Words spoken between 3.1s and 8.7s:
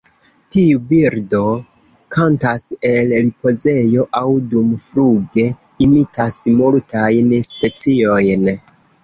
ripozejo aŭ dumfluge; imitas multajn speciojn.